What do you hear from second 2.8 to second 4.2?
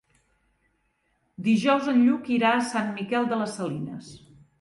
Miquel de les Salines.